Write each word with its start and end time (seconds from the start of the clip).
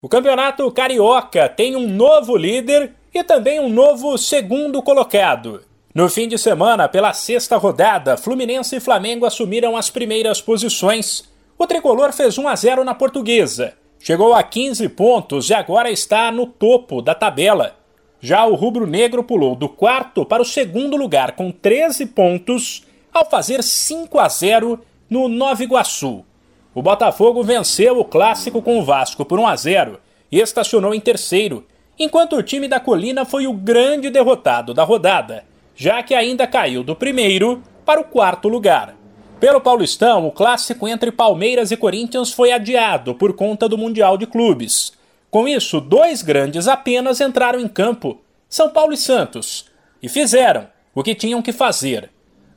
O 0.00 0.08
campeonato 0.08 0.70
carioca 0.70 1.48
tem 1.48 1.74
um 1.74 1.88
novo 1.88 2.36
líder 2.36 2.94
e 3.12 3.24
também 3.24 3.58
um 3.58 3.68
novo 3.68 4.16
segundo 4.16 4.80
colocado. 4.80 5.64
No 5.92 6.08
fim 6.08 6.28
de 6.28 6.38
semana, 6.38 6.88
pela 6.88 7.12
sexta 7.12 7.56
rodada, 7.56 8.16
Fluminense 8.16 8.76
e 8.76 8.80
Flamengo 8.80 9.26
assumiram 9.26 9.76
as 9.76 9.90
primeiras 9.90 10.40
posições. 10.40 11.24
O 11.58 11.66
tricolor 11.66 12.12
fez 12.12 12.38
1 12.38 12.46
a 12.46 12.54
0 12.54 12.84
na 12.84 12.94
Portuguesa, 12.94 13.74
chegou 13.98 14.34
a 14.34 14.40
15 14.40 14.88
pontos 14.90 15.50
e 15.50 15.54
agora 15.54 15.90
está 15.90 16.30
no 16.30 16.46
topo 16.46 17.02
da 17.02 17.12
tabela. 17.12 17.74
Já 18.20 18.46
o 18.46 18.54
rubro-negro 18.54 19.24
pulou 19.24 19.56
do 19.56 19.68
quarto 19.68 20.24
para 20.24 20.40
o 20.42 20.46
segundo 20.46 20.96
lugar 20.96 21.32
com 21.32 21.50
13 21.50 22.06
pontos 22.06 22.86
ao 23.12 23.28
fazer 23.28 23.64
5 23.64 24.16
a 24.20 24.28
0 24.28 24.78
no 25.10 25.26
Nova 25.26 25.64
Iguaçu. 25.64 26.24
O 26.78 26.82
Botafogo 26.82 27.42
venceu 27.42 27.98
o 27.98 28.04
clássico 28.04 28.62
com 28.62 28.78
o 28.78 28.84
Vasco 28.84 29.24
por 29.24 29.40
1 29.40 29.48
a 29.48 29.56
0 29.56 29.98
e 30.30 30.38
estacionou 30.38 30.94
em 30.94 31.00
terceiro, 31.00 31.66
enquanto 31.98 32.36
o 32.36 32.42
time 32.42 32.68
da 32.68 32.78
Colina 32.78 33.24
foi 33.24 33.48
o 33.48 33.52
grande 33.52 34.10
derrotado 34.10 34.72
da 34.72 34.84
rodada, 34.84 35.44
já 35.74 36.04
que 36.04 36.14
ainda 36.14 36.46
caiu 36.46 36.84
do 36.84 36.94
primeiro 36.94 37.60
para 37.84 38.00
o 38.00 38.04
quarto 38.04 38.46
lugar. 38.46 38.94
Pelo 39.40 39.60
Paulistão, 39.60 40.24
o 40.24 40.30
clássico 40.30 40.86
entre 40.86 41.10
Palmeiras 41.10 41.72
e 41.72 41.76
Corinthians 41.76 42.32
foi 42.32 42.52
adiado 42.52 43.12
por 43.12 43.32
conta 43.32 43.68
do 43.68 43.76
Mundial 43.76 44.16
de 44.16 44.28
Clubes. 44.28 44.92
Com 45.32 45.48
isso, 45.48 45.80
dois 45.80 46.22
grandes 46.22 46.68
apenas 46.68 47.20
entraram 47.20 47.58
em 47.58 47.66
campo, 47.66 48.20
São 48.48 48.70
Paulo 48.70 48.92
e 48.92 48.96
Santos, 48.96 49.64
e 50.00 50.08
fizeram 50.08 50.68
o 50.94 51.02
que 51.02 51.16
tinham 51.16 51.42
que 51.42 51.50
fazer. 51.50 52.08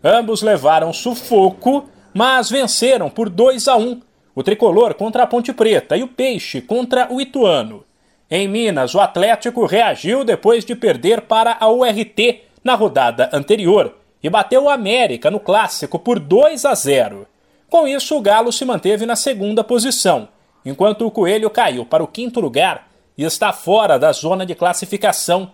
Ambos 0.04 0.44
levaram 0.44 0.94
sufoco, 0.94 1.90
mas 2.14 2.52
venceram 2.52 3.10
por 3.10 3.28
2 3.28 3.68
a 3.68 3.78
1 3.78 4.11
o 4.36 4.44
tricolor 4.44 4.94
contra 4.94 5.24
a 5.24 5.28
Ponte 5.28 5.52
Preta 5.54 5.98
e 5.98 6.04
o 6.04 6.08
Peixe 6.08 6.62
contra 6.62 7.12
o 7.12 7.20
Ituano. 7.20 7.84
Em 8.30 8.48
Minas, 8.48 8.96
o 8.96 9.00
Atlético 9.00 9.66
reagiu 9.66 10.24
depois 10.24 10.64
de 10.64 10.74
perder 10.76 11.22
para 11.22 11.58
a 11.60 11.70
URT 11.70 12.44
na 12.64 12.76
rodada 12.76 13.30
anterior 13.34 13.98
e 14.24 14.30
bateu 14.30 14.64
o 14.64 14.70
América 14.70 15.30
no 15.30 15.40
clássico 15.40 16.00
por 16.00 16.20
2 16.20 16.64
a 16.66 16.74
0. 16.74 17.28
Com 17.70 17.88
isso, 17.88 18.18
o 18.18 18.22
Galo 18.22 18.52
se 18.52 18.64
manteve 18.64 19.06
na 19.06 19.16
segunda 19.16 19.64
posição, 19.64 20.30
enquanto 20.66 21.06
o 21.06 21.12
Coelho 21.12 21.50
caiu 21.50 21.86
para 21.86 22.04
o 22.04 22.08
quinto 22.08 22.40
lugar 22.40 22.90
e 23.18 23.24
está 23.24 23.52
fora 23.52 23.98
da 23.98 24.12
zona 24.12 24.46
de 24.46 24.56
classificação. 24.56 25.52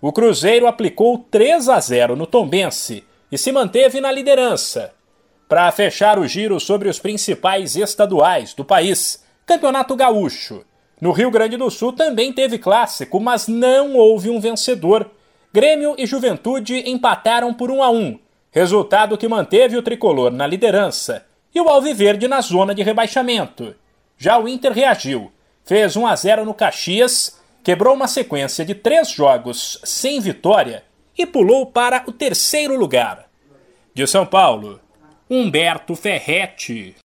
O 0.00 0.12
Cruzeiro 0.12 0.66
aplicou 0.66 1.18
3 1.30 1.68
a 1.68 1.80
0 1.80 2.16
no 2.16 2.26
Tombense 2.26 3.04
e 3.30 3.38
se 3.38 3.52
manteve 3.52 4.00
na 4.00 4.10
liderança, 4.10 4.92
para 5.50 5.72
fechar 5.72 6.16
o 6.16 6.28
giro 6.28 6.60
sobre 6.60 6.88
os 6.88 7.00
principais 7.00 7.74
estaduais 7.74 8.54
do 8.54 8.64
país, 8.64 9.24
Campeonato 9.44 9.96
Gaúcho. 9.96 10.64
No 11.00 11.10
Rio 11.10 11.28
Grande 11.28 11.56
do 11.56 11.68
Sul 11.68 11.92
também 11.92 12.32
teve 12.32 12.56
clássico, 12.56 13.18
mas 13.18 13.48
não 13.48 13.96
houve 13.96 14.30
um 14.30 14.38
vencedor. 14.38 15.10
Grêmio 15.52 15.96
e 15.98 16.06
Juventude 16.06 16.88
empataram 16.88 17.52
por 17.52 17.68
1 17.68 17.82
a 17.82 17.90
1, 17.90 18.20
resultado 18.52 19.18
que 19.18 19.26
manteve 19.26 19.76
o 19.76 19.82
tricolor 19.82 20.30
na 20.30 20.46
liderança 20.46 21.26
e 21.52 21.60
o 21.60 21.68
Alviverde 21.68 22.28
na 22.28 22.40
zona 22.40 22.72
de 22.72 22.84
rebaixamento. 22.84 23.74
Já 24.16 24.38
o 24.38 24.46
Inter 24.46 24.70
reagiu, 24.70 25.32
fez 25.64 25.96
1 25.96 26.06
a 26.06 26.14
0 26.14 26.44
no 26.44 26.54
Caxias, 26.54 27.40
quebrou 27.64 27.94
uma 27.94 28.06
sequência 28.06 28.64
de 28.64 28.76
três 28.76 29.10
jogos 29.10 29.80
sem 29.82 30.20
vitória 30.20 30.84
e 31.18 31.26
pulou 31.26 31.66
para 31.66 32.04
o 32.06 32.12
terceiro 32.12 32.78
lugar. 32.78 33.28
De 33.92 34.06
São 34.06 34.24
Paulo, 34.24 34.78
Humberto 35.30 35.94
Ferretti. 35.94 36.92